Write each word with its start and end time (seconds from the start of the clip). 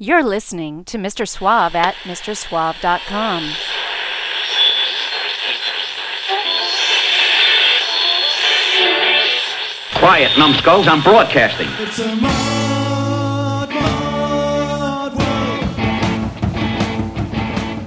You're 0.00 0.22
listening 0.22 0.84
to 0.84 0.96
Mr. 0.96 1.26
Suave 1.26 1.74
at 1.74 1.96
MrSuave.com. 2.04 3.52
Quiet, 9.96 10.38
numbskulls, 10.38 10.86
I'm 10.86 11.02
broadcasting. 11.02 11.66
It's 11.80 11.98
a 11.98 12.14
mod, 12.14 13.70
mod 13.70 15.14
world. 15.18 15.82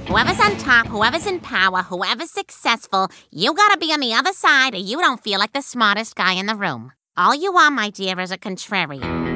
Whoever's 0.06 0.38
on 0.38 0.58
top, 0.58 0.86
whoever's 0.88 1.26
in 1.26 1.40
power, 1.40 1.80
whoever's 1.80 2.30
successful, 2.30 3.08
you 3.30 3.54
gotta 3.54 3.78
be 3.78 3.90
on 3.90 4.00
the 4.00 4.12
other 4.12 4.34
side 4.34 4.74
or 4.74 4.80
you 4.80 4.98
don't 4.98 5.24
feel 5.24 5.38
like 5.38 5.54
the 5.54 5.62
smartest 5.62 6.14
guy 6.14 6.34
in 6.34 6.44
the 6.44 6.56
room. 6.56 6.92
All 7.16 7.34
you 7.34 7.56
are, 7.56 7.70
my 7.70 7.88
dear, 7.88 8.20
is 8.20 8.30
a 8.30 8.36
contrarian. 8.36 9.31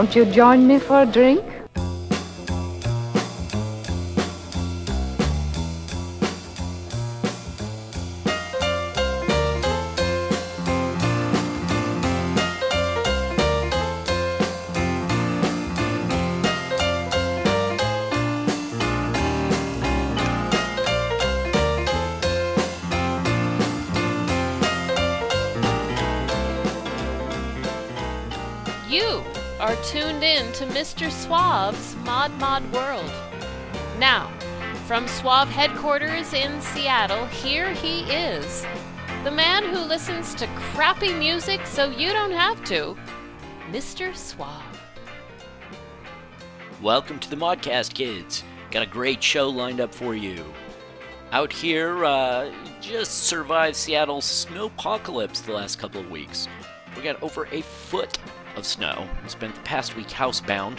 Won't 0.00 0.16
you 0.16 0.24
join 0.24 0.66
me 0.66 0.78
for 0.78 1.02
a 1.02 1.04
drink? 1.04 1.49
Are 29.60 29.76
tuned 29.84 30.24
in 30.24 30.50
to 30.54 30.64
Mr. 30.68 31.10
Suave's 31.10 31.94
Mod 31.96 32.32
Mod 32.38 32.64
World. 32.72 33.12
Now, 33.98 34.32
from 34.86 35.06
Suave 35.06 35.50
headquarters 35.50 36.32
in 36.32 36.62
Seattle, 36.62 37.26
here 37.26 37.70
he 37.74 38.04
is. 38.04 38.64
The 39.22 39.30
man 39.30 39.64
who 39.64 39.80
listens 39.80 40.34
to 40.36 40.46
crappy 40.56 41.12
music 41.12 41.66
so 41.66 41.90
you 41.90 42.10
don't 42.10 42.30
have 42.30 42.64
to. 42.64 42.96
Mr. 43.70 44.16
Suave. 44.16 44.62
Welcome 46.80 47.18
to 47.18 47.28
the 47.28 47.36
Modcast, 47.36 47.92
kids. 47.92 48.42
Got 48.70 48.84
a 48.84 48.90
great 48.90 49.22
show 49.22 49.50
lined 49.50 49.82
up 49.82 49.94
for 49.94 50.14
you. 50.14 50.42
Out 51.32 51.52
here, 51.52 52.02
uh, 52.06 52.50
just 52.80 53.24
survived 53.24 53.76
Seattle's 53.76 54.24
snowpocalypse 54.24 55.44
the 55.44 55.52
last 55.52 55.78
couple 55.78 56.00
of 56.00 56.10
weeks. 56.10 56.48
We 56.96 57.02
got 57.02 57.22
over 57.22 57.46
a 57.52 57.60
foot 57.60 58.18
of 58.56 58.66
snow. 58.66 59.08
We 59.22 59.28
spent 59.28 59.54
the 59.54 59.60
past 59.62 59.96
week 59.96 60.08
housebound. 60.08 60.78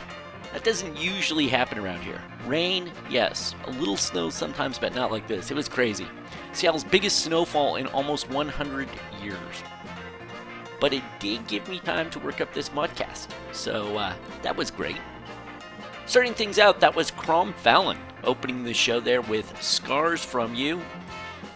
That 0.53 0.63
doesn't 0.63 0.97
usually 0.97 1.47
happen 1.47 1.79
around 1.79 2.01
here. 2.01 2.21
Rain, 2.45 2.91
yes. 3.09 3.55
A 3.65 3.71
little 3.71 3.97
snow 3.97 4.29
sometimes, 4.29 4.77
but 4.77 4.93
not 4.93 5.11
like 5.11 5.27
this. 5.27 5.49
It 5.51 5.55
was 5.55 5.69
crazy. 5.69 6.07
Seattle's 6.53 6.83
biggest 6.83 7.19
snowfall 7.19 7.77
in 7.77 7.87
almost 7.87 8.29
100 8.29 8.89
years. 9.23 9.37
But 10.79 10.93
it 10.93 11.03
did 11.19 11.47
give 11.47 11.67
me 11.69 11.79
time 11.79 12.09
to 12.09 12.19
work 12.19 12.41
up 12.41 12.53
this 12.53 12.69
modcast, 12.69 13.27
so 13.51 13.97
uh, 13.97 14.13
that 14.41 14.55
was 14.55 14.71
great. 14.71 14.97
Starting 16.07 16.33
things 16.33 16.59
out, 16.59 16.79
that 16.79 16.95
was 16.95 17.11
Crom 17.11 17.53
Fallon 17.53 17.97
opening 18.23 18.63
the 18.63 18.73
show 18.73 18.99
there 18.99 19.21
with 19.21 19.61
Scars 19.61 20.25
from 20.25 20.55
You. 20.55 20.81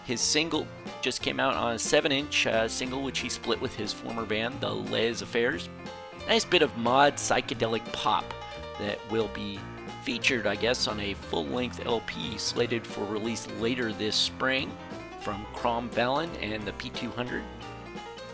His 0.05 0.21
single 0.21 0.67
just 1.01 1.21
came 1.21 1.39
out 1.39 1.55
on 1.55 1.73
a 1.73 1.79
7 1.79 2.11
inch 2.11 2.47
uh, 2.47 2.67
single, 2.67 3.01
which 3.01 3.19
he 3.19 3.29
split 3.29 3.59
with 3.59 3.75
his 3.75 3.91
former 3.91 4.25
band, 4.25 4.61
the 4.61 4.69
Les 4.69 5.21
Affairs. 5.21 5.69
Nice 6.27 6.45
bit 6.45 6.61
of 6.61 6.75
mod 6.77 7.15
psychedelic 7.15 7.83
pop 7.91 8.33
that 8.79 8.99
will 9.11 9.29
be 9.29 9.59
featured, 10.03 10.47
I 10.47 10.55
guess, 10.55 10.87
on 10.87 10.99
a 10.99 11.13
full 11.13 11.45
length 11.45 11.85
LP 11.85 12.37
slated 12.37 12.85
for 12.85 13.05
release 13.05 13.47
later 13.59 13.93
this 13.93 14.15
spring 14.15 14.71
from 15.21 15.45
Crom 15.53 15.89
Vallon 15.89 16.29
and 16.41 16.63
the 16.63 16.71
P200. 16.73 17.43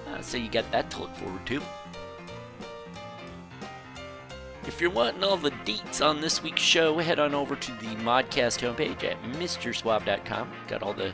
Uh, 0.07 0.21
so 0.21 0.37
you 0.37 0.49
got 0.49 0.69
that 0.71 0.89
to 0.91 1.01
look 1.01 1.15
forward 1.15 1.45
to. 1.47 1.61
If 4.67 4.79
you're 4.79 4.91
wanting 4.91 5.23
all 5.23 5.37
the 5.37 5.51
deets 5.51 6.05
on 6.05 6.21
this 6.21 6.43
week's 6.43 6.61
show, 6.61 6.97
head 6.99 7.19
on 7.19 7.33
over 7.33 7.55
to 7.55 7.71
the 7.73 7.95
Modcast 7.95 8.59
homepage 8.59 9.03
at 9.03 9.21
MrSuave.com. 9.23 10.51
Got 10.67 10.83
all 10.83 10.93
the 10.93 11.13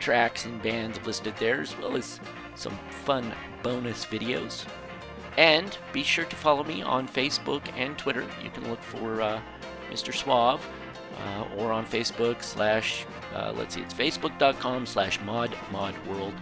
tracks 0.00 0.46
and 0.46 0.60
bands 0.62 0.98
listed 1.06 1.34
there, 1.38 1.60
as 1.60 1.76
well 1.78 1.96
as 1.96 2.20
some 2.54 2.76
fun 3.04 3.32
bonus 3.62 4.04
videos. 4.04 4.64
And 5.38 5.78
be 5.92 6.02
sure 6.02 6.24
to 6.24 6.34
follow 6.34 6.64
me 6.64 6.82
on 6.82 7.06
Facebook 7.06 7.62
and 7.76 7.96
Twitter. 7.96 8.26
You 8.42 8.50
can 8.50 8.68
look 8.68 8.82
for 8.82 9.22
uh, 9.22 9.40
Mr. 9.88 10.12
Suave 10.12 10.66
uh, 11.16 11.44
or 11.56 11.70
on 11.70 11.86
Facebook 11.86 12.42
slash, 12.42 13.06
uh, 13.32 13.52
let's 13.56 13.76
see, 13.76 13.80
it's 13.80 13.94
facebook.com 13.94 14.84
slash 14.84 15.20
mod 15.20 15.54
mod 15.70 15.94
world. 16.08 16.34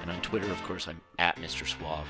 And 0.00 0.10
on 0.10 0.22
Twitter, 0.22 0.50
of 0.50 0.62
course, 0.62 0.88
I'm 0.88 1.02
at 1.18 1.36
Mr. 1.36 1.68
Suave. 1.68 2.08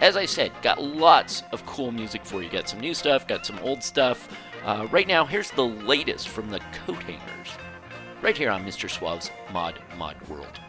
As 0.00 0.16
I 0.16 0.24
said, 0.24 0.50
got 0.60 0.82
lots 0.82 1.44
of 1.52 1.64
cool 1.66 1.92
music 1.92 2.24
for 2.24 2.42
you. 2.42 2.50
Got 2.50 2.68
some 2.68 2.80
new 2.80 2.92
stuff, 2.92 3.28
got 3.28 3.46
some 3.46 3.60
old 3.60 3.84
stuff. 3.84 4.28
Uh, 4.64 4.88
right 4.90 5.06
now, 5.06 5.24
here's 5.24 5.52
the 5.52 5.66
latest 5.66 6.30
from 6.30 6.50
the 6.50 6.58
Coat 6.84 7.00
Hangers. 7.04 7.48
Right 8.22 8.36
here 8.36 8.50
on 8.50 8.64
Mr. 8.64 8.90
Suave's 8.90 9.30
Mod 9.52 9.80
Mod 9.96 10.20
World. 10.28 10.60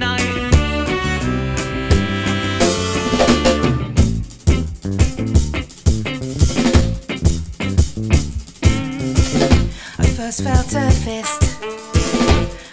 I 0.00 0.06
first 10.16 10.42
felt 10.42 10.72
a 10.74 10.90
fist 10.90 11.42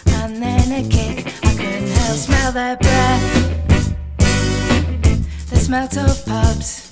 and 0.08 0.42
then 0.42 0.72
a 0.72 0.88
kick. 0.88 1.28
I 1.44 1.52
couldn't 1.56 1.88
help 1.90 2.18
smell 2.18 2.52
their 2.54 2.78
breath. 2.78 4.20
The 5.50 5.58
smelt 5.58 5.98
of 5.98 6.26
pubs 6.26 6.90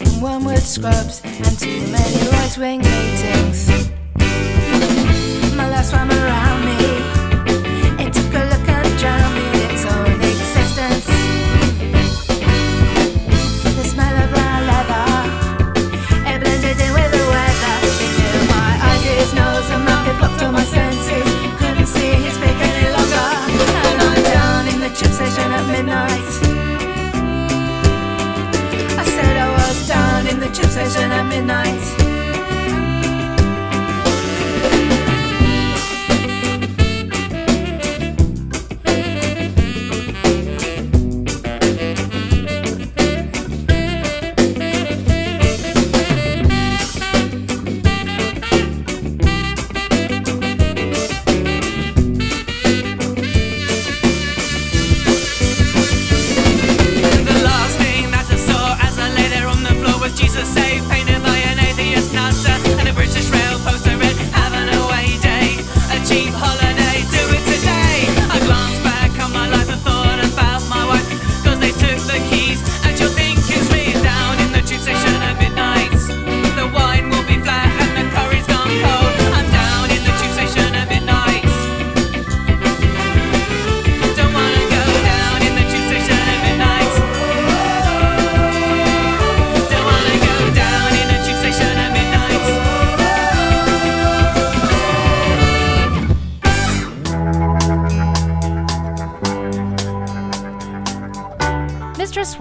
and 0.00 0.22
wormwood 0.22 0.58
scrubs 0.60 1.20
and 1.24 1.58
too 1.58 1.80
many 1.88 2.28
right 2.30 2.56
wing 2.58 2.83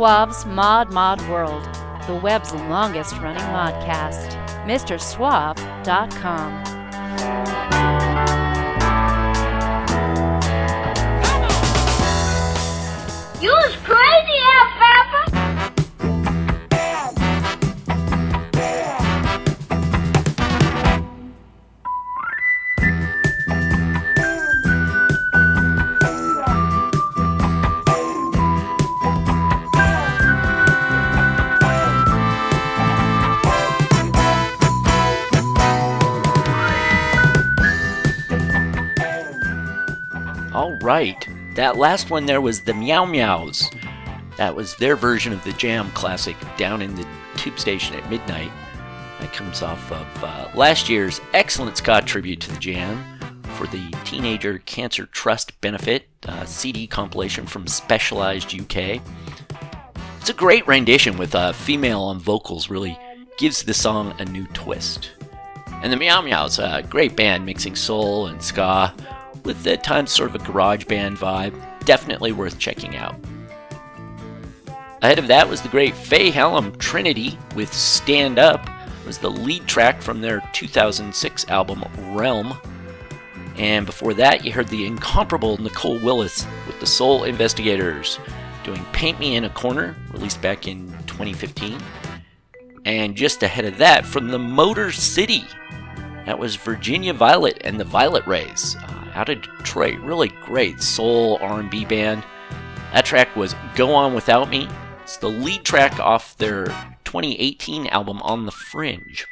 Suave's 0.04 0.46
Mod 0.46 0.92
Mod 0.92 1.26
World, 1.30 1.64
the 2.08 2.16
web's 2.16 2.54
longest 2.54 3.14
running 3.20 3.42
modcast. 3.44 4.34
MrSuave.com. 4.66 5.64
That 41.56 41.78
last 41.78 42.10
one 42.10 42.26
there 42.26 42.42
was 42.42 42.62
the 42.62 42.74
Meow 42.74 43.06
Meows. 43.06 43.70
That 44.38 44.56
was 44.56 44.76
their 44.78 44.96
version 44.96 45.32
of 45.34 45.44
the 45.44 45.54
Jam 45.54 45.92
classic 45.92 46.36
down 46.58 46.82
in 46.82 46.96
the 46.96 47.06
tube 47.38 47.60
station 47.60 47.96
at 47.96 48.10
midnight. 48.10 48.52
That 49.20 49.34
comes 49.34 49.62
off 49.62 49.92
of 49.92 50.24
uh, 50.24 50.50
last 50.56 50.90
year's 50.90 51.22
excellent 51.34 51.78
ska 51.78 52.02
tribute 52.04 52.40
to 52.42 52.52
the 52.52 52.60
Jam 52.60 53.04
for 53.56 53.68
the 53.68 53.88
Teenager 54.04 54.58
Cancer 54.66 55.06
Trust 55.06 55.60
benefit 55.62 56.08
uh, 56.26 56.44
CD 56.46 56.88
compilation 56.88 57.46
from 57.46 57.68
Specialized 57.68 58.60
UK. 58.60 59.00
It's 60.20 60.30
a 60.30 60.34
great 60.34 60.66
rendition 60.68 61.18
with 61.18 61.36
a 61.36 61.40
uh, 61.40 61.54
female 61.54 62.02
on 62.02 62.18
vocals, 62.18 62.70
really 62.70 62.98
gives 63.38 63.62
the 63.62 63.74
song 63.74 64.16
a 64.20 64.26
new 64.26 64.48
twist. 64.48 65.12
And 65.84 65.92
the 65.92 65.98
Meow 65.98 66.22
Meows, 66.22 66.58
a 66.58 66.82
great 66.90 67.16
band 67.16 67.46
mixing 67.46 67.76
soul 67.76 68.28
and 68.28 68.42
ska 68.42 68.94
with 69.44 69.66
at 69.68 69.84
times 69.84 70.12
sort 70.12 70.34
of 70.34 70.42
a 70.42 70.46
garage 70.46 70.86
band 70.86 71.18
vibe. 71.18 71.54
Definitely 71.86 72.32
worth 72.32 72.60
checking 72.60 72.96
out. 72.96 73.16
Ahead 75.02 75.20
of 75.20 75.28
that 75.28 75.50
was 75.50 75.62
the 75.62 75.70
great 75.70 75.96
Fay 75.96 76.30
Hallam 76.30 76.76
Trinity 76.78 77.38
with 77.56 77.74
Stand 77.74 78.40
Up, 78.40 78.70
it 79.04 79.08
was 79.08 79.18
the 79.18 79.30
lead 79.30 79.68
track 79.68 80.02
from 80.02 80.22
their 80.22 80.42
2006 80.54 81.50
album 81.50 81.84
Realm. 82.16 82.58
And 83.58 83.86
before 83.86 84.14
that, 84.14 84.46
you 84.46 84.54
heard 84.54 84.70
the 84.70 84.86
incomparable 84.86 85.62
Nicole 85.62 86.00
Willis 86.00 86.48
with 86.66 86.80
the 86.80 86.86
Soul 86.86 87.26
Investigators 87.26 88.18
doing 88.64 88.84
Paint 88.94 89.20
Me 89.20 89.36
in 89.36 89.44
a 89.44 89.50
Corner, 89.50 89.94
released 90.14 90.42
back 90.42 90.70
in 90.70 90.88
2015. 91.06 91.78
And 92.86 93.14
just 93.14 93.44
ahead 93.44 93.66
of 93.66 93.78
that, 93.78 94.06
from 94.06 94.30
the 94.30 94.40
Motor 94.40 94.94
City, 94.94 95.44
that 96.26 96.40
was 96.40 96.56
Virginia 96.56 97.14
Violet 97.14 97.58
and 97.66 97.78
the 97.78 97.84
Violet 97.84 98.26
Rays. 98.26 98.78
Uh, 98.80 98.93
out 99.16 99.30
of 99.30 99.42
Detroit. 99.42 100.00
Really 100.00 100.30
great 100.46 100.82
soul 100.82 101.38
R&B 101.42 101.86
band. 101.86 102.24
That 102.94 103.06
track 103.06 103.36
was 103.36 103.56
Go 103.76 103.94
On 103.96 104.14
Without 104.14 104.50
Me. 104.50 104.68
It's 105.02 105.18
the 105.18 105.30
lead 105.30 105.64
track 105.64 106.00
off 106.00 106.38
their 106.38 106.66
2018 107.06 107.88
album 107.88 108.22
On 108.22 108.46
the 108.46 108.52
Fringe. 108.52 109.28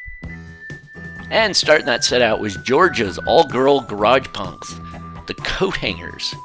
And 1.30 1.56
starting 1.56 1.86
that 1.86 2.04
set 2.04 2.22
out 2.22 2.42
was 2.42 2.58
Georgia's 2.58 3.18
all 3.20 3.48
girl 3.48 3.80
garage 3.80 4.28
punks, 4.34 4.74
the 5.28 5.34
Coat 5.36 5.78
Hangers. 5.78 6.36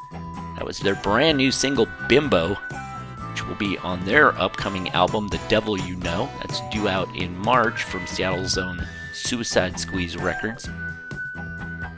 That 0.56 0.64
was 0.64 0.78
their 0.78 0.94
brand 0.94 1.38
new 1.38 1.50
single 1.50 1.88
Bimbo, 2.08 2.54
which 3.30 3.46
will 3.46 3.56
be 3.56 3.76
on 3.78 4.04
their 4.04 4.32
upcoming 4.40 4.88
album 4.90 5.28
The 5.28 5.40
Devil 5.48 5.78
You 5.78 5.96
Know. 5.96 6.30
That's 6.38 6.60
due 6.70 6.88
out 6.88 7.14
in 7.16 7.36
March 7.38 7.82
from 7.82 8.06
Seattle's 8.06 8.56
own 8.56 8.86
Suicide 9.12 9.78
Squeeze 9.80 10.16
Records. 10.16 10.68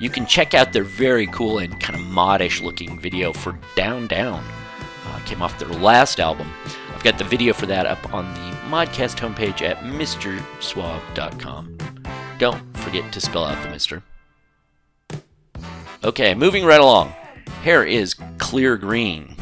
You 0.01 0.11
can 0.11 0.27
check 0.27 0.55
out 0.55 0.73
their 0.73 0.85
very 0.85 1.27
cool 1.27 1.59
and 1.59 1.79
kind 1.81 1.99
of 1.99 2.07
modish 2.07 2.63
looking 2.63 3.01
video 3.01 3.33
for 3.33 3.59
Down 3.75 4.07
Down. 4.07 4.45
Uh, 5.07 5.19
came 5.27 5.43
off 5.43 5.59
their 5.59 5.69
last 5.69 6.21
album. 6.21 6.49
I've 6.95 7.03
got 7.03 7.19
the 7.19 7.25
video 7.25 7.53
for 7.53 7.67
that 7.67 7.87
up 7.87 8.15
on 8.15 8.33
the 8.35 8.57
Modcast 8.69 9.17
homepage 9.17 9.63
at 9.63 9.79
MrSuave.com. 9.79 11.79
Don't 12.39 12.77
forget 12.77 13.13
to 13.13 13.21
spell 13.21 13.45
out 13.45 13.61
the 13.63 13.71
Mister. 13.71 14.03
Okay, 16.05 16.35
moving 16.35 16.65
right 16.65 16.81
along. 16.81 17.13
Hair 17.63 17.85
is 17.85 18.15
clear 18.39 18.77
green. 18.77 19.35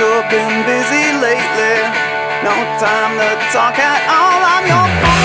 sure 0.00 0.22
been 0.30 0.64
busy 0.64 1.06
lately. 1.20 1.76
No 2.40 2.56
time 2.80 3.12
to 3.20 3.30
talk 3.52 3.76
at 3.76 4.00
all. 4.08 4.40
I'm 4.52 4.64
your 4.72 5.19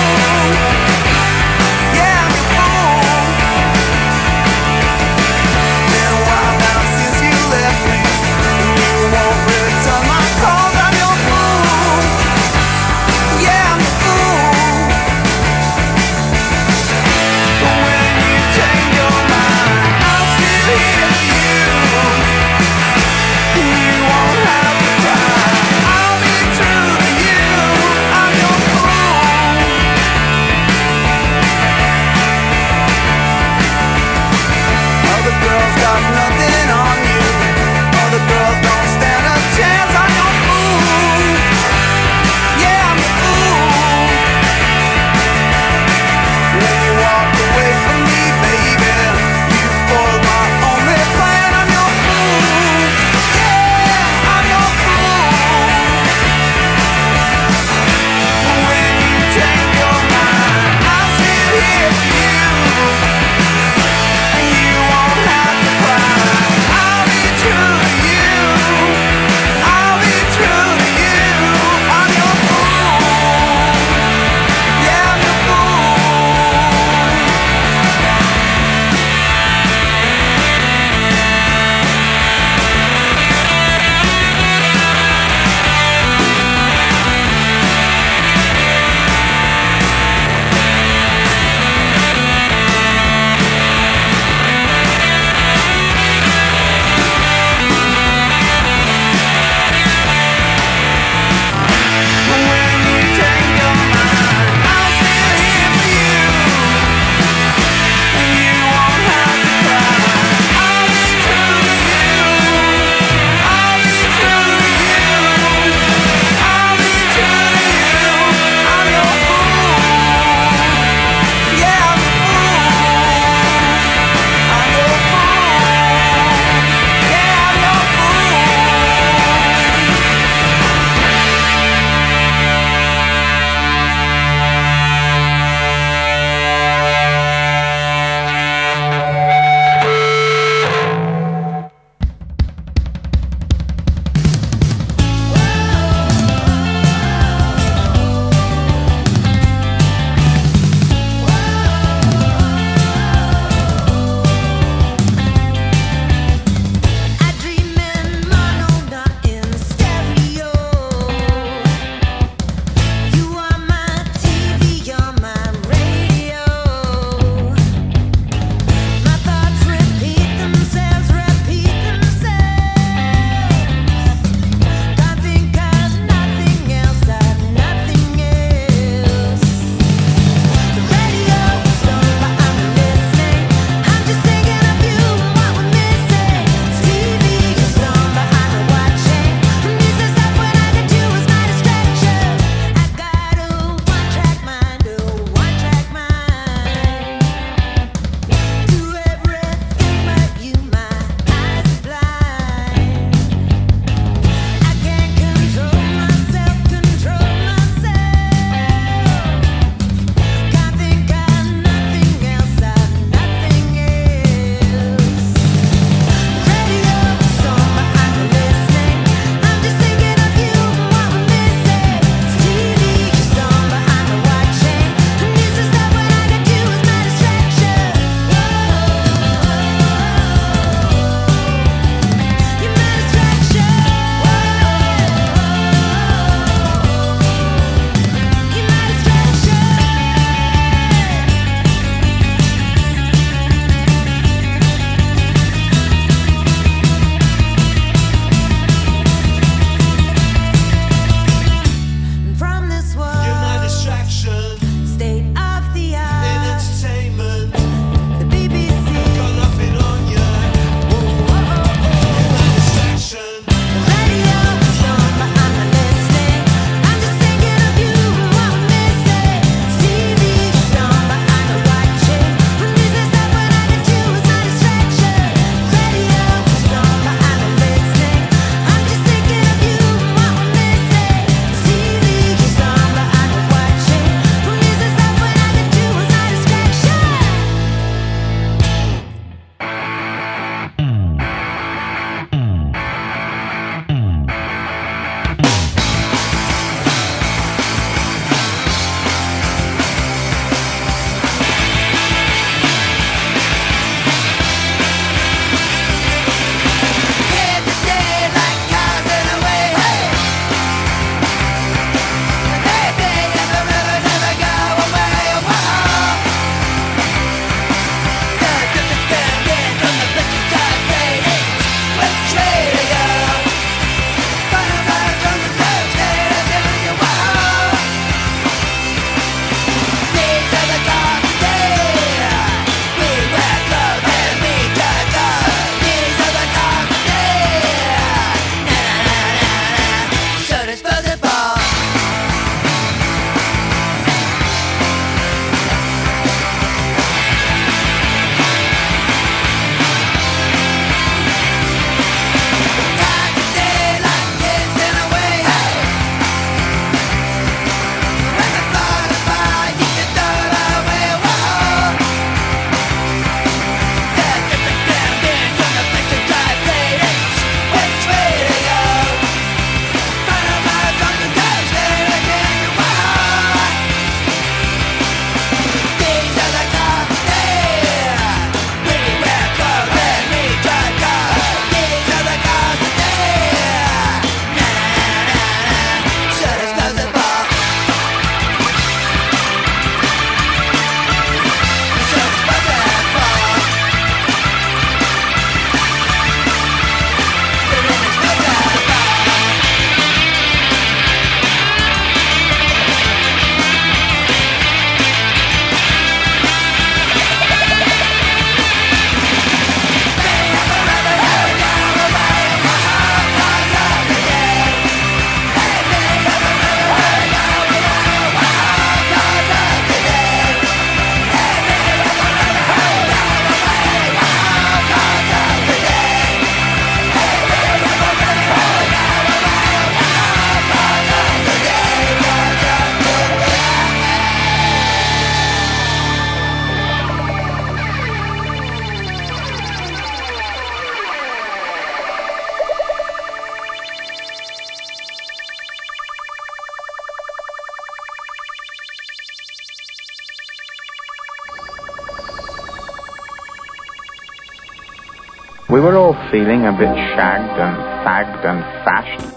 feeling 456.30 456.66
a 456.66 456.72
bit 456.72 456.94
shagged 457.14 457.58
and 457.58 457.76
fagged 458.04 458.44
and 458.44 458.62
fashed. 458.84 459.35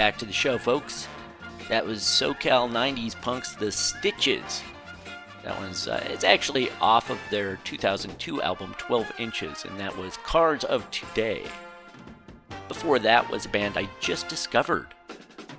Back 0.00 0.16
to 0.16 0.24
the 0.24 0.32
show, 0.32 0.56
folks. 0.56 1.06
That 1.68 1.84
was 1.84 2.00
SoCal 2.00 2.70
90s 2.70 3.20
Punks 3.20 3.54
The 3.54 3.70
Stitches. 3.70 4.62
That 5.44 5.54
one's 5.60 5.86
uh, 5.88 6.02
it's 6.08 6.24
actually 6.24 6.70
off 6.80 7.10
of 7.10 7.18
their 7.30 7.56
2002 7.64 8.40
album 8.40 8.74
12 8.78 9.12
Inches, 9.18 9.66
and 9.66 9.78
that 9.78 9.94
was 9.98 10.16
Cards 10.24 10.64
of 10.64 10.90
Today. 10.90 11.44
Before 12.66 12.98
that 12.98 13.28
was 13.28 13.44
a 13.44 13.50
band 13.50 13.76
I 13.76 13.90
just 14.00 14.26
discovered. 14.26 14.86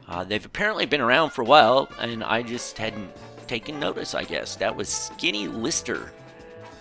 Uh, 0.08 0.24
they've 0.24 0.44
apparently 0.44 0.88
been 0.88 1.02
around 1.02 1.30
for 1.30 1.44
a 1.44 1.46
while, 1.46 1.88
and 2.00 2.24
I 2.24 2.42
just 2.42 2.80
hadn't 2.80 3.12
taken 3.46 3.80
notice, 3.80 4.16
I 4.16 4.24
guess. 4.24 4.56
That 4.56 4.76
was 4.76 4.90
Skinny 4.90 5.50
Lister 5.50 6.12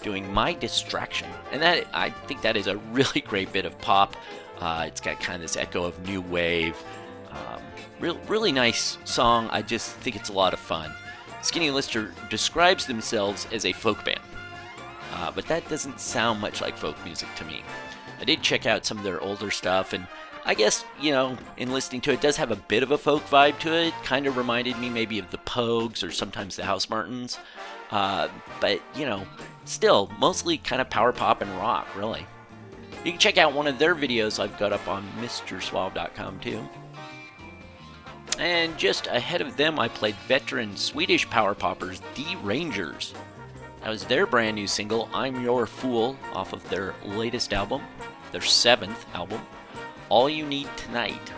doing 0.03 0.33
My 0.33 0.55
Distraction. 0.55 1.29
And 1.53 1.61
that 1.61 1.87
I 1.93 2.09
think 2.09 2.41
that 2.41 2.57
is 2.57 2.69
a 2.69 2.77
really 2.93 3.21
great 3.21 3.53
bit 3.53 3.67
of 3.67 3.79
pop. 3.81 4.17
Uh, 4.61 4.85
it's 4.87 5.01
got 5.01 5.21
kind 5.21 5.37
of 5.37 5.43
this 5.43 5.59
echo 5.59 5.85
of 5.85 6.07
new 6.07 6.23
wave. 6.23 6.83
Real, 8.01 8.19
really 8.29 8.51
nice 8.51 8.97
song. 9.05 9.49
I 9.53 9.61
just 9.61 9.95
think 9.97 10.17
it's 10.17 10.31
a 10.31 10.33
lot 10.33 10.55
of 10.55 10.59
fun. 10.59 10.91
Skinny 11.43 11.71
Lister 11.71 12.13
describes 12.31 12.87
themselves 12.87 13.47
as 13.53 13.67
a 13.67 13.73
folk 13.73 14.05
band, 14.05 14.21
uh, 15.15 15.31
but 15.31 15.47
that 15.49 15.69
doesn't 15.69 16.01
sound 16.01 16.41
much 16.41 16.61
like 16.61 16.77
folk 16.77 16.97
music 17.05 17.29
to 17.37 17.45
me. 17.45 17.63
I 18.19 18.25
did 18.25 18.43
check 18.43 18.67
out 18.67 18.87
some 18.87 18.99
of 18.99 19.05
their 19.05 19.21
older 19.21 19.51
stuff, 19.51 19.93
and 19.93 20.07
I 20.45 20.55
guess, 20.55 20.85
you 21.01 21.11
know, 21.11 21.37
in 21.59 21.73
listening 21.73 22.01
to 22.03 22.11
it, 22.11 22.15
it 22.15 22.21
does 22.21 22.37
have 22.39 22.51
a 22.51 22.57
bit 22.57 22.83
of 22.83 22.91
a 22.91 22.99
folk 22.99 23.23
vibe 23.27 23.59
to 23.61 23.75
it. 23.75 23.95
Kind 24.03 24.27
of 24.27 24.37
reminded 24.37 24.79
me 24.79 24.89
maybe 24.89 25.19
of 25.19 25.31
the 25.31 25.39
Pogues 25.39 26.03
or 26.03 26.11
sometimes 26.11 26.57
the 26.57 26.63
Housemartins. 26.63 27.39
Uh, 27.91 28.29
but, 28.61 28.81
you 28.95 29.05
know, 29.05 29.27
still, 29.67 30.11
mostly 30.19 30.57
kind 30.59 30.81
of 30.81 30.89
power 30.89 31.13
pop 31.13 31.43
and 31.43 31.51
rock, 31.53 31.87
really. 31.97 32.27
You 33.05 33.13
can 33.13 33.19
check 33.19 33.39
out 33.39 33.53
one 33.53 33.67
of 33.67 33.79
their 33.79 33.95
videos 33.95 34.39
I've 34.39 34.59
got 34.59 34.73
up 34.73 34.87
on 34.89 35.07
MrSuave.com 35.21 36.41
too. 36.41 36.69
And 38.41 38.78
just 38.78 39.07
ahead 39.07 39.43
of 39.43 39.59
them, 39.59 39.78
I 39.78 39.88
played 39.88 40.14
veteran 40.26 40.74
Swedish 40.74 41.28
power 41.28 41.55
poppers 41.55 42.01
The 42.14 42.36
Rangers. 42.43 43.12
That 43.82 43.91
was 43.91 44.05
their 44.05 44.24
brand 44.24 44.55
new 44.55 44.66
single, 44.66 45.11
I'm 45.12 45.45
Your 45.45 45.66
Fool, 45.66 46.16
off 46.32 46.55
of 46.55 46.66
their 46.70 46.95
latest 47.05 47.53
album, 47.53 47.82
their 48.32 48.41
seventh 48.41 49.05
album, 49.12 49.43
All 50.09 50.30
You 50.30 50.47
Need 50.47 50.68
Tonight. 50.78 51.32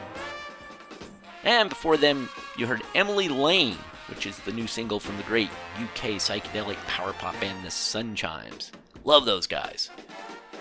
And 1.43 1.69
before 1.69 1.97
them, 1.97 2.29
you 2.57 2.69
heard 2.69 2.83
Emily 2.95 3.29
Lane, 3.29 3.79
which 4.09 4.25
is 4.25 4.39
the 4.39 4.53
new 4.53 4.69
single 4.69 5.01
from 5.01 5.17
the 5.17 5.25
great 5.25 5.51
UK 5.83 6.21
psychedelic 6.21 6.77
power 6.87 7.13
pop 7.15 7.39
band 7.41 7.65
The 7.65 7.69
Sunchymes. 7.69 8.71
Love 9.03 9.25
those 9.25 9.49
guys. 9.49 9.91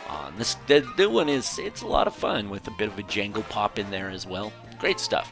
Uh, 0.09 0.31
this 0.39 0.55
the 0.65 0.91
new 0.97 1.11
one 1.11 1.29
is 1.29 1.59
it's 1.59 1.83
a 1.83 1.87
lot 1.87 2.07
of 2.07 2.15
fun 2.15 2.49
with 2.49 2.67
a 2.67 2.71
bit 2.71 2.87
of 2.87 2.97
a 2.97 3.03
jangle 3.03 3.43
pop 3.43 3.77
in 3.77 3.91
there 3.91 4.09
as 4.09 4.25
well. 4.25 4.51
Great 4.79 4.99
stuff. 4.99 5.31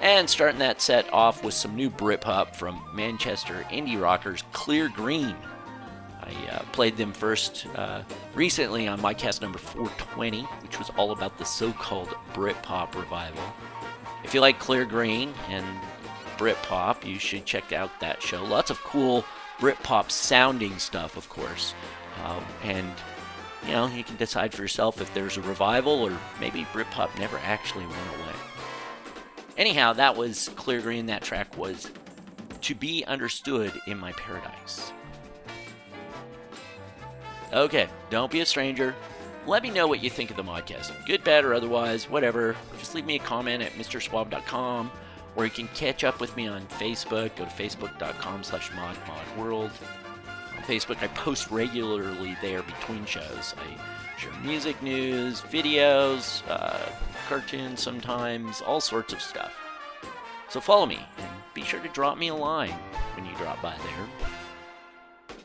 And 0.00 0.28
starting 0.28 0.58
that 0.60 0.80
set 0.80 1.12
off 1.12 1.44
with 1.44 1.52
some 1.52 1.76
new 1.76 1.90
Britpop 1.90 2.56
from 2.56 2.82
Manchester 2.94 3.66
indie 3.70 4.00
rockers 4.00 4.42
Clear 4.52 4.88
Green. 4.88 5.36
I 6.22 6.50
uh, 6.50 6.62
played 6.72 6.96
them 6.96 7.12
first 7.12 7.66
uh, 7.76 8.02
recently 8.34 8.88
on 8.88 9.00
my 9.00 9.12
cast 9.12 9.42
number 9.42 9.58
420, 9.58 10.42
which 10.62 10.78
was 10.78 10.90
all 10.96 11.10
about 11.10 11.36
the 11.36 11.44
so-called 11.44 12.08
Britpop 12.32 12.94
revival. 12.94 13.42
If 14.24 14.32
you 14.32 14.40
like 14.40 14.58
Clear 14.58 14.86
Green 14.86 15.34
and 15.48 15.66
Britpop, 16.38 17.04
you 17.04 17.18
should 17.18 17.44
check 17.44 17.72
out 17.72 17.90
that 18.00 18.22
show. 18.22 18.42
Lots 18.42 18.70
of 18.70 18.80
cool 18.80 19.24
Britpop 19.58 20.10
sounding 20.10 20.78
stuff, 20.78 21.18
of 21.18 21.28
course. 21.28 21.74
Um, 22.24 22.44
and 22.64 22.90
you 23.66 23.72
know, 23.72 23.86
you 23.88 24.04
can 24.04 24.16
decide 24.16 24.54
for 24.54 24.62
yourself 24.62 25.02
if 25.02 25.12
there's 25.12 25.36
a 25.36 25.42
revival 25.42 26.02
or 26.02 26.18
maybe 26.40 26.66
Britpop 26.72 27.18
never 27.18 27.38
actually 27.44 27.84
went 27.84 28.08
away. 28.20 28.39
Anyhow, 29.56 29.92
that 29.94 30.16
was 30.16 30.48
Clear 30.56 30.80
Green. 30.80 31.06
That 31.06 31.22
track 31.22 31.56
was 31.56 31.90
To 32.62 32.74
Be 32.74 33.04
Understood 33.04 33.72
in 33.86 33.98
My 33.98 34.12
Paradise. 34.12 34.92
Okay, 37.52 37.88
don't 38.10 38.30
be 38.30 38.40
a 38.40 38.46
stranger. 38.46 38.94
Let 39.46 39.62
me 39.62 39.70
know 39.70 39.86
what 39.86 40.02
you 40.02 40.10
think 40.10 40.30
of 40.30 40.36
the 40.36 40.44
modcast. 40.44 40.92
Good, 41.06 41.24
bad, 41.24 41.44
or 41.44 41.54
otherwise, 41.54 42.08
whatever. 42.08 42.54
Just 42.78 42.94
leave 42.94 43.06
me 43.06 43.16
a 43.16 43.20
comment 43.20 43.62
at 43.62 43.72
mrsuave.com 43.72 44.90
or 45.36 45.44
you 45.44 45.50
can 45.50 45.68
catch 45.68 46.04
up 46.04 46.20
with 46.20 46.36
me 46.36 46.48
on 46.48 46.66
Facebook. 46.66 47.34
Go 47.36 47.44
to 47.44 47.50
facebook.com 47.50 48.42
slash 48.42 48.70
modmodworld. 48.70 49.70
On 50.56 50.62
Facebook, 50.64 51.02
I 51.02 51.08
post 51.08 51.50
regularly 51.50 52.36
there 52.42 52.62
between 52.62 53.04
shows. 53.06 53.54
I 53.56 53.99
share 54.20 54.32
music 54.42 54.82
news, 54.82 55.40
videos, 55.40 56.42
uh, 56.50 56.78
cartoons 57.26 57.80
sometimes, 57.80 58.60
all 58.60 58.80
sorts 58.80 59.14
of 59.14 59.22
stuff. 59.22 59.56
So 60.50 60.60
follow 60.60 60.84
me 60.84 60.98
and 61.16 61.28
be 61.54 61.62
sure 61.62 61.80
to 61.80 61.88
drop 61.88 62.18
me 62.18 62.28
a 62.28 62.34
line 62.34 62.74
when 63.16 63.24
you 63.24 63.34
drop 63.36 63.62
by 63.62 63.74
there. 63.78 65.36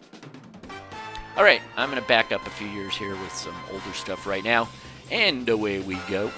All 1.37 1.43
right, 1.43 1.61
I'm 1.77 1.89
going 1.89 2.01
to 2.01 2.07
back 2.07 2.33
up 2.33 2.45
a 2.45 2.49
few 2.49 2.67
years 2.67 2.97
here 2.97 3.15
with 3.15 3.33
some 3.33 3.55
older 3.71 3.93
stuff 3.93 4.27
right 4.27 4.43
now, 4.43 4.67
and 5.09 5.47
away 5.47 5.79
we 5.79 5.95
go. 6.09 6.29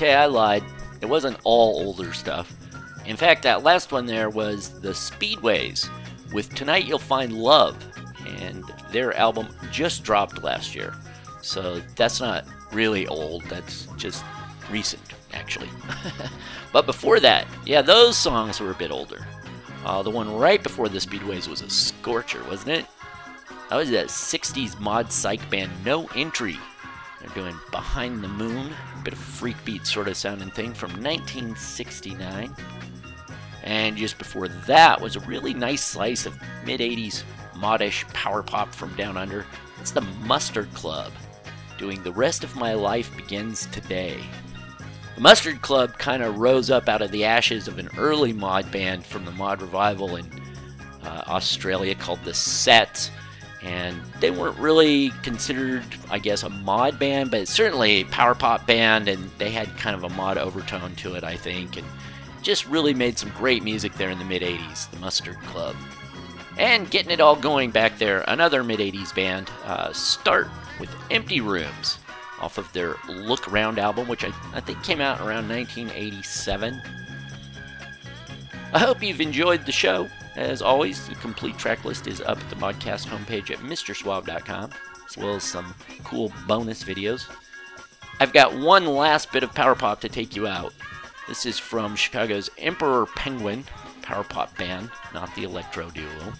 Okay, 0.00 0.14
I 0.14 0.24
lied. 0.24 0.64
It 1.02 1.10
wasn't 1.10 1.36
all 1.44 1.84
older 1.84 2.14
stuff. 2.14 2.50
In 3.04 3.18
fact, 3.18 3.42
that 3.42 3.64
last 3.64 3.92
one 3.92 4.06
there 4.06 4.30
was 4.30 4.80
the 4.80 4.92
Speedways 4.92 5.90
with 6.32 6.54
Tonight 6.54 6.86
You'll 6.86 6.98
Find 6.98 7.34
Love, 7.34 7.76
and 8.26 8.64
their 8.92 9.14
album 9.18 9.48
just 9.70 10.02
dropped 10.02 10.42
last 10.42 10.74
year. 10.74 10.94
So 11.42 11.82
that's 11.96 12.18
not 12.18 12.46
really 12.72 13.06
old, 13.08 13.42
that's 13.42 13.88
just 13.98 14.24
recent, 14.70 15.02
actually. 15.34 15.68
but 16.72 16.86
before 16.86 17.20
that, 17.20 17.46
yeah, 17.66 17.82
those 17.82 18.16
songs 18.16 18.58
were 18.58 18.70
a 18.70 18.76
bit 18.76 18.90
older. 18.90 19.26
Uh, 19.84 20.02
the 20.02 20.08
one 20.08 20.34
right 20.34 20.62
before 20.62 20.88
the 20.88 20.98
Speedways 20.98 21.46
was 21.46 21.60
a 21.60 21.68
scorcher, 21.68 22.42
wasn't 22.44 22.70
it? 22.70 22.86
That 23.68 23.76
was 23.76 23.90
that 23.90 24.06
60s 24.06 24.80
mod 24.80 25.12
psych 25.12 25.50
band 25.50 25.72
No 25.84 26.06
Entry. 26.14 26.56
They're 27.20 27.28
doing 27.34 27.54
Behind 27.70 28.24
the 28.24 28.28
Moon, 28.28 28.72
bit 29.00 29.12
of 29.12 29.18
freak 29.18 29.56
beat 29.64 29.86
sort 29.86 30.08
of 30.08 30.16
sounding 30.16 30.50
thing 30.50 30.72
from 30.74 30.90
1969. 31.02 32.54
And 33.62 33.96
just 33.96 34.18
before 34.18 34.48
that 34.48 35.00
was 35.00 35.16
a 35.16 35.20
really 35.20 35.54
nice 35.54 35.84
slice 35.84 36.26
of 36.26 36.38
mid 36.64 36.80
80s 36.80 37.24
modish 37.54 38.04
power 38.08 38.42
pop 38.42 38.74
from 38.74 38.94
down 38.96 39.16
under. 39.16 39.46
It's 39.80 39.90
the 39.90 40.00
Mustard 40.00 40.72
Club, 40.74 41.12
doing 41.78 42.02
The 42.02 42.12
Rest 42.12 42.44
of 42.44 42.56
My 42.56 42.74
Life 42.74 43.14
Begins 43.16 43.66
Today. 43.66 44.20
The 45.14 45.20
Mustard 45.20 45.60
Club 45.60 45.98
kind 45.98 46.22
of 46.22 46.38
rose 46.38 46.70
up 46.70 46.88
out 46.88 47.02
of 47.02 47.10
the 47.10 47.24
ashes 47.24 47.68
of 47.68 47.78
an 47.78 47.90
early 47.98 48.32
mod 48.32 48.70
band 48.70 49.04
from 49.04 49.24
the 49.24 49.32
mod 49.32 49.60
revival 49.60 50.16
in 50.16 50.26
uh, 51.02 51.22
Australia 51.26 51.94
called 51.94 52.22
The 52.24 52.34
Sets. 52.34 53.10
And 53.62 54.00
they 54.20 54.30
weren't 54.30 54.58
really 54.58 55.10
considered, 55.22 55.84
I 56.10 56.18
guess, 56.18 56.42
a 56.42 56.48
mod 56.48 56.98
band, 56.98 57.30
but 57.30 57.46
certainly 57.46 58.00
a 58.00 58.04
power 58.04 58.34
pop 58.34 58.66
band, 58.66 59.06
and 59.06 59.30
they 59.36 59.50
had 59.50 59.68
kind 59.76 59.94
of 59.94 60.04
a 60.04 60.08
mod 60.14 60.38
overtone 60.38 60.94
to 60.96 61.14
it, 61.14 61.24
I 61.24 61.36
think. 61.36 61.76
And 61.76 61.86
just 62.42 62.66
really 62.66 62.94
made 62.94 63.18
some 63.18 63.30
great 63.30 63.62
music 63.62 63.92
there 63.94 64.10
in 64.10 64.18
the 64.18 64.24
mid 64.24 64.42
80s, 64.42 64.90
the 64.90 64.98
Mustard 64.98 65.38
Club. 65.42 65.76
And 66.58 66.90
getting 66.90 67.10
it 67.10 67.20
all 67.20 67.36
going 67.36 67.70
back 67.70 67.98
there, 67.98 68.24
another 68.28 68.64
mid 68.64 68.80
80s 68.80 69.14
band, 69.14 69.50
uh, 69.64 69.92
Start 69.92 70.48
with 70.78 70.90
Empty 71.10 71.40
Rooms, 71.40 71.98
off 72.40 72.58
of 72.58 72.72
their 72.72 72.96
Look 73.08 73.48
Around 73.52 73.78
album, 73.78 74.08
which 74.08 74.24
I, 74.24 74.32
I 74.54 74.60
think 74.60 74.82
came 74.82 75.00
out 75.00 75.20
around 75.20 75.48
1987. 75.48 76.80
I 78.72 78.78
hope 78.78 79.02
you've 79.02 79.20
enjoyed 79.20 79.66
the 79.66 79.72
show. 79.72 80.08
As 80.36 80.62
always, 80.62 81.08
the 81.08 81.14
complete 81.16 81.58
track 81.58 81.84
list 81.84 82.06
is 82.06 82.20
up 82.20 82.38
at 82.38 82.50
the 82.50 82.56
podcast 82.56 83.06
homepage 83.06 83.50
at 83.50 83.58
MrSuave.com, 83.58 84.70
as 85.08 85.16
well 85.16 85.34
as 85.34 85.44
some 85.44 85.74
cool 86.04 86.32
bonus 86.46 86.84
videos. 86.84 87.28
I've 88.20 88.32
got 88.32 88.56
one 88.56 88.86
last 88.86 89.32
bit 89.32 89.42
of 89.42 89.54
power 89.54 89.74
pop 89.74 90.00
to 90.02 90.08
take 90.08 90.36
you 90.36 90.46
out. 90.46 90.72
This 91.26 91.46
is 91.46 91.58
from 91.58 91.96
Chicago's 91.96 92.50
Emperor 92.58 93.06
Penguin 93.06 93.64
power 94.10 94.24
pop 94.24 94.56
band, 94.56 94.90
not 95.14 95.32
the 95.36 95.44
electro 95.44 95.88
duo. 95.90 96.32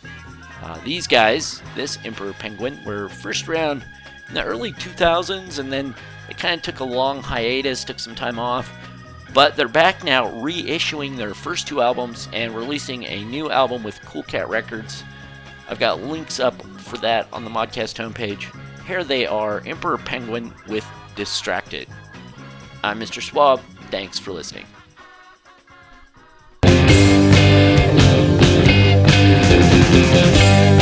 Uh, 0.63 0.79
these 0.85 1.07
guys, 1.07 1.63
this 1.77 1.99
Emperor 2.05 2.33
Penguin, 2.33 2.79
were 2.85 3.09
first 3.09 3.49
around 3.49 3.85
in 4.29 4.35
the 4.35 4.43
early 4.43 4.73
2000s, 4.73 5.59
and 5.59 5.73
then 5.73 5.95
they 6.27 6.35
kind 6.35 6.55
of 6.55 6.63
took 6.63 6.81
a 6.81 6.85
long 6.85 7.23
hiatus, 7.23 7.85
took 7.85 8.01
some 8.01 8.15
time 8.15 8.39
off. 8.39 8.71
But 9.33 9.55
they're 9.57 9.69
back 9.69 10.03
now 10.03 10.27
reissuing 10.27 11.17
their 11.17 11.35
first 11.35 11.69
two 11.69 11.81
albums 11.81 12.29
and 12.33 12.55
releasing 12.55 13.05
a 13.05 13.25
new 13.25 13.51
album 13.51 13.83
with 13.85 14.01
Cool 14.03 14.25
Cat 14.25 14.49
Records. 14.49 15.05
I've 15.69 15.79
got 15.79 16.03
links 16.03 16.41
up 16.41 16.61
for 16.81 16.99
that 16.99 17.29
on 17.33 17.45
the 17.45 17.51
Modcast 17.51 17.95
homepage. 17.97 18.53
Here 18.87 19.05
they 19.05 19.27
are 19.27 19.63
Emperor 19.65 19.99
Penguin 19.99 20.53
with 20.67 20.85
Distracted. 21.15 21.87
I'm 22.83 22.99
Mr. 22.99 23.23
Suave. 23.23 23.63
Thanks 23.91 24.19
for 24.19 24.33
listening. 24.33 24.67
It's 30.53 30.80